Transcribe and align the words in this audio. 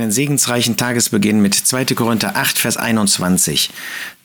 einen 0.00 0.12
segensreichen 0.12 0.76
Tagesbeginn 0.76 1.40
mit 1.40 1.54
2. 1.54 1.86
Korinther 1.86 2.36
8, 2.36 2.58
Vers 2.58 2.76
21. 2.76 3.70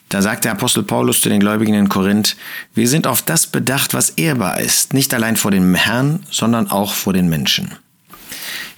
Da 0.08 0.22
sagt 0.22 0.44
der 0.44 0.52
Apostel 0.52 0.84
Paulus 0.84 1.20
zu 1.20 1.28
den 1.28 1.40
Gläubigen 1.40 1.74
in 1.74 1.88
Korinth, 1.88 2.36
wir 2.74 2.88
sind 2.88 3.06
auf 3.06 3.22
das 3.22 3.46
bedacht, 3.46 3.94
was 3.94 4.10
ehrbar 4.10 4.60
ist, 4.60 4.92
nicht 4.92 5.12
allein 5.12 5.36
vor 5.36 5.50
dem 5.50 5.74
Herrn, 5.74 6.24
sondern 6.30 6.70
auch 6.70 6.94
vor 6.94 7.12
den 7.12 7.28
Menschen. 7.28 7.74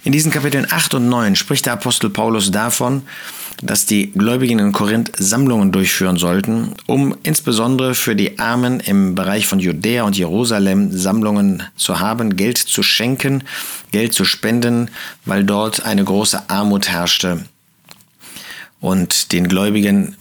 In 0.03 0.11
diesen 0.13 0.31
Kapiteln 0.31 0.67
8 0.69 0.95
und 0.95 1.09
9 1.09 1.35
spricht 1.35 1.65
der 1.65 1.73
Apostel 1.73 2.09
Paulus 2.09 2.49
davon, 2.49 3.03
dass 3.61 3.85
die 3.85 4.11
Gläubigen 4.11 4.59
in 4.59 4.71
Korinth 4.71 5.11
Sammlungen 5.17 5.71
durchführen 5.71 6.17
sollten, 6.17 6.73
um 6.85 7.15
insbesondere 7.23 7.95
für 7.95 8.15
die 8.15 8.39
Armen 8.39 8.79
im 8.79 9.15
Bereich 9.15 9.47
von 9.47 9.59
Judäa 9.59 10.03
und 10.03 10.17
Jerusalem 10.17 10.95
Sammlungen 10.95 11.63
zu 11.75 11.99
haben, 11.99 12.35
Geld 12.35 12.57
zu 12.57 12.83
schenken, 12.83 13.43
Geld 13.91 14.13
zu 14.13 14.25
spenden, 14.25 14.89
weil 15.25 15.43
dort 15.43 15.85
eine 15.85 16.03
große 16.03 16.49
Armut 16.49 16.87
herrschte 16.89 17.45
und 18.79 19.31
den 19.31 19.47
Gläubigen 19.47 20.15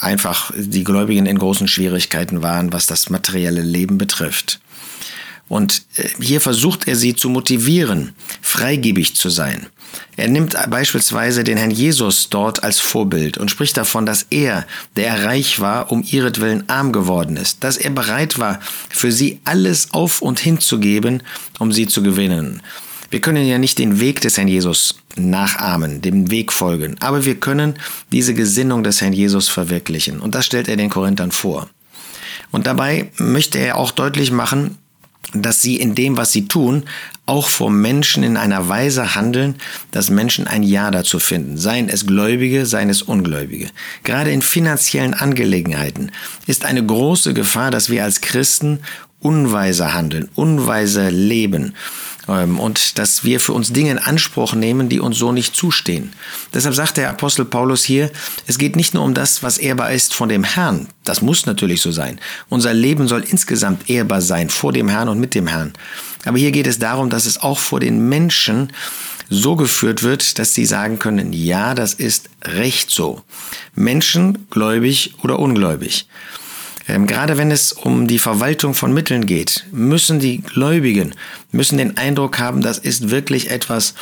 einfach 0.00 0.50
die 0.56 0.84
Gläubigen 0.84 1.26
in 1.26 1.38
großen 1.38 1.68
Schwierigkeiten 1.68 2.42
waren, 2.42 2.72
was 2.72 2.86
das 2.86 3.10
materielle 3.10 3.62
Leben 3.62 3.98
betrifft. 3.98 4.60
Und 5.48 5.82
äh, 5.96 6.08
hier 6.20 6.40
versucht 6.40 6.88
er 6.88 6.96
sie 6.96 7.14
zu 7.14 7.28
motivieren, 7.28 8.14
freigebig 8.52 9.16
zu 9.16 9.30
sein. 9.30 9.66
Er 10.16 10.28
nimmt 10.28 10.56
beispielsweise 10.68 11.42
den 11.42 11.56
Herrn 11.56 11.70
Jesus 11.70 12.28
dort 12.28 12.62
als 12.62 12.80
Vorbild 12.80 13.38
und 13.38 13.50
spricht 13.50 13.76
davon, 13.76 14.04
dass 14.04 14.26
er, 14.28 14.66
der 14.96 15.24
reich 15.24 15.60
war, 15.60 15.90
um 15.90 16.02
ihretwillen 16.02 16.68
arm 16.68 16.92
geworden 16.92 17.36
ist, 17.36 17.64
dass 17.64 17.78
er 17.78 17.90
bereit 17.90 18.38
war, 18.38 18.60
für 18.90 19.10
sie 19.10 19.40
alles 19.44 19.92
auf 19.92 20.20
und 20.20 20.38
hinzugeben, 20.38 21.22
um 21.58 21.72
sie 21.72 21.86
zu 21.86 22.02
gewinnen. 22.02 22.60
Wir 23.10 23.20
können 23.20 23.46
ja 23.46 23.58
nicht 23.58 23.78
den 23.78 24.00
Weg 24.00 24.20
des 24.20 24.36
Herrn 24.36 24.48
Jesus 24.48 24.96
nachahmen, 25.16 26.02
dem 26.02 26.30
Weg 26.30 26.52
folgen, 26.52 26.96
aber 27.00 27.24
wir 27.24 27.36
können 27.36 27.74
diese 28.10 28.34
Gesinnung 28.34 28.84
des 28.84 29.00
Herrn 29.00 29.12
Jesus 29.12 29.48
verwirklichen. 29.48 30.20
Und 30.20 30.34
das 30.34 30.46
stellt 30.46 30.68
er 30.68 30.76
den 30.76 30.90
Korinthern 30.90 31.32
vor. 31.32 31.68
Und 32.50 32.66
dabei 32.66 33.10
möchte 33.16 33.58
er 33.58 33.76
auch 33.76 33.90
deutlich 33.90 34.30
machen, 34.30 34.78
dass 35.32 35.62
sie 35.62 35.76
in 35.76 35.94
dem, 35.94 36.16
was 36.16 36.32
sie 36.32 36.48
tun, 36.48 36.84
auch 37.24 37.48
vor 37.48 37.70
Menschen 37.70 38.22
in 38.22 38.36
einer 38.36 38.68
Weise 38.68 39.14
handeln, 39.14 39.54
dass 39.92 40.10
Menschen 40.10 40.46
ein 40.46 40.62
Ja 40.62 40.90
dazu 40.90 41.18
finden, 41.18 41.56
seien 41.56 41.88
es 41.88 42.06
Gläubige, 42.06 42.66
seien 42.66 42.90
es 42.90 43.02
Ungläubige. 43.02 43.68
Gerade 44.02 44.32
in 44.32 44.42
finanziellen 44.42 45.14
Angelegenheiten 45.14 46.10
ist 46.46 46.64
eine 46.64 46.84
große 46.84 47.32
Gefahr, 47.32 47.70
dass 47.70 47.90
wir 47.90 48.02
als 48.02 48.20
Christen 48.20 48.80
unweise 49.20 49.94
handeln, 49.94 50.28
unweise 50.34 51.08
leben 51.08 51.74
und 52.26 52.98
dass 52.98 53.24
wir 53.24 53.40
für 53.40 53.52
uns 53.52 53.72
Dinge 53.72 53.90
in 53.90 53.98
Anspruch 53.98 54.54
nehmen, 54.54 54.88
die 54.88 55.00
uns 55.00 55.18
so 55.18 55.32
nicht 55.32 55.56
zustehen. 55.56 56.12
Deshalb 56.54 56.74
sagt 56.74 56.96
der 56.96 57.10
Apostel 57.10 57.44
Paulus 57.44 57.82
hier, 57.82 58.10
es 58.46 58.58
geht 58.58 58.76
nicht 58.76 58.94
nur 58.94 59.04
um 59.04 59.14
das, 59.14 59.42
was 59.42 59.58
ehrbar 59.58 59.92
ist 59.92 60.14
von 60.14 60.28
dem 60.28 60.44
Herrn. 60.44 60.86
Das 61.04 61.20
muss 61.20 61.46
natürlich 61.46 61.80
so 61.80 61.90
sein. 61.90 62.20
Unser 62.48 62.74
Leben 62.74 63.08
soll 63.08 63.24
insgesamt 63.28 63.90
ehrbar 63.90 64.20
sein 64.20 64.50
vor 64.50 64.72
dem 64.72 64.88
Herrn 64.88 65.08
und 65.08 65.18
mit 65.18 65.34
dem 65.34 65.48
Herrn. 65.48 65.72
Aber 66.24 66.38
hier 66.38 66.52
geht 66.52 66.68
es 66.68 66.78
darum, 66.78 67.10
dass 67.10 67.26
es 67.26 67.42
auch 67.42 67.58
vor 67.58 67.80
den 67.80 68.08
Menschen 68.08 68.72
so 69.28 69.56
geführt 69.56 70.02
wird, 70.02 70.38
dass 70.38 70.54
sie 70.54 70.66
sagen 70.66 70.98
können, 70.98 71.32
ja, 71.32 71.74
das 71.74 71.94
ist 71.94 72.28
recht 72.44 72.90
so. 72.90 73.22
Menschen, 73.74 74.46
gläubig 74.50 75.14
oder 75.22 75.38
ungläubig. 75.38 76.06
Ähm, 76.88 77.06
gerade 77.06 77.38
wenn 77.38 77.50
es 77.50 77.72
um 77.72 78.08
die 78.08 78.18
Verwaltung 78.18 78.74
von 78.74 78.92
Mitteln 78.92 79.26
geht, 79.26 79.66
müssen 79.72 80.18
die 80.18 80.38
Gläubigen, 80.38 81.14
müssen 81.50 81.78
den 81.78 81.96
Eindruck 81.96 82.38
haben, 82.38 82.60
das 82.60 82.78
ist 82.78 83.10
wirklich 83.10 83.50
etwas, 83.50 83.94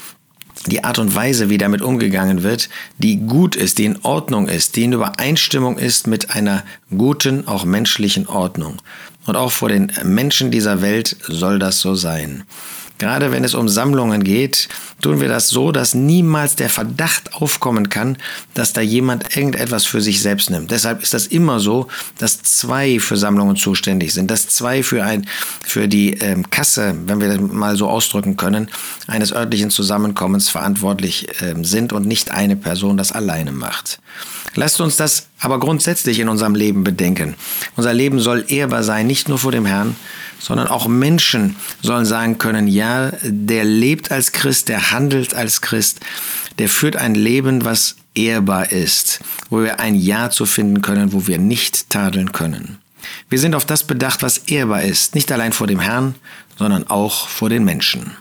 die 0.67 0.84
Art 0.84 0.98
und 0.98 1.14
Weise, 1.14 1.48
wie 1.48 1.58
damit 1.58 1.81
umgegangen 1.81 2.42
wird, 2.42 2.69
die 2.98 3.17
gut 3.17 3.56
ist, 3.56 3.78
die 3.78 3.86
in 3.86 3.98
Ordnung 4.03 4.48
ist, 4.48 4.77
die 4.77 4.84
in 4.84 4.92
Übereinstimmung 4.92 5.78
ist 5.78 6.06
mit 6.06 6.31
einer 6.31 6.64
guten, 6.97 7.47
auch 7.47 7.64
menschlichen 7.64 8.27
Ordnung. 8.27 8.77
Und 9.27 9.36
auch 9.36 9.53
vor 9.53 9.69
den 9.69 9.92
Menschen 10.02 10.51
dieser 10.51 10.83
Welt 10.83 11.17
soll 11.27 11.58
das 11.58 11.80
so 11.80 11.95
sein. 11.95 12.45
Gerade 13.00 13.33
wenn 13.33 13.44
es 13.44 13.55
um 13.55 13.66
Sammlungen 13.66 14.22
geht, 14.22 14.68
tun 15.00 15.22
wir 15.22 15.28
das 15.28 15.48
so, 15.48 15.72
dass 15.72 15.94
niemals 15.94 16.55
der 16.55 16.68
Verdacht 16.68 17.33
aufkommen 17.33 17.88
kann, 17.88 18.18
dass 18.52 18.74
da 18.74 18.83
jemand 18.83 19.34
irgendetwas 19.34 19.86
für 19.86 20.02
sich 20.02 20.20
selbst 20.20 20.50
nimmt. 20.50 20.70
Deshalb 20.70 21.02
ist 21.02 21.14
das 21.14 21.27
immer 21.27 21.61
so, 21.61 21.88
dass 22.18 22.42
zwei 22.42 23.00
für 23.00 23.16
Sammlungen 23.16 23.56
zuständig 23.56 24.12
sind, 24.12 24.30
dass 24.30 24.48
zwei 24.48 24.83
für, 24.83 25.02
ein, 25.02 25.27
für 25.64 25.88
die 25.88 26.12
ähm, 26.18 26.50
Kasse, 26.50 26.94
wenn 27.06 27.22
wir 27.22 27.28
das 27.28 27.40
mal 27.40 27.74
so 27.74 27.88
ausdrücken 27.88 28.36
können, 28.36 28.68
eines 29.06 29.32
örtlichen 29.32 29.70
Zusammenkommens 29.70 30.50
verantwortlich 30.50 31.28
ähm, 31.40 31.64
sind 31.64 31.94
und 31.94 32.06
nicht 32.06 32.30
eine 32.32 32.55
Person 32.55 32.98
das 32.98 33.12
alleine 33.12 33.50
macht. 33.50 33.98
Lasst 34.56 34.78
uns 34.78 34.96
das 34.98 35.30
aber 35.40 35.58
grundsätzlich 35.58 36.18
in 36.20 36.28
unserem 36.28 36.55
Leben 36.55 36.84
bedenken. 36.84 37.34
Unser 37.77 37.95
Leben 37.95 38.20
soll 38.20 38.45
ehrbar 38.48 38.83
sein, 38.83 39.06
nicht 39.06 39.28
nur 39.28 39.39
vor 39.39 39.52
dem 39.52 39.67
Herrn, 39.67 39.96
sondern 40.39 40.68
auch 40.68 40.86
Menschen 40.86 41.56
sollen 41.83 42.05
sagen 42.05 42.39
können, 42.39 42.68
ja, 42.68 43.12
der 43.23 43.64
lebt 43.64 44.11
als 44.12 44.33
Christ, 44.33 44.68
der 44.68 44.92
handelt 44.92 45.34
als 45.34 45.61
Christ, 45.61 46.00
der 46.58 46.68
führt 46.68 46.96
ein 46.96 47.14
Leben, 47.14 47.64
was 47.64 47.96
ehrbar 48.14 48.70
ist, 48.73 49.20
wo 49.48 49.62
wir 49.62 49.80
ein 49.80 49.95
Ja 49.95 50.30
zu 50.30 50.46
finden 50.46 50.83
können, 50.83 51.12
wo 51.12 51.27
wir 51.27 51.39
nicht 51.39 51.90
tadeln 51.90 52.33
können. 52.33 52.79
Wir 53.29 53.39
sind 53.39 53.55
auf 53.55 53.64
das 53.64 53.84
bedacht, 53.84 54.23
was 54.23 54.39
ehrbar 54.39 54.83
ist, 54.83 55.14
nicht 55.14 55.33
allein 55.33 55.52
vor 55.52 55.67
dem 55.67 55.80
Herrn, 55.80 56.14
sondern 56.58 56.86
auch 56.89 57.29
vor 57.29 57.48
den 57.48 57.64
Menschen. 57.64 58.12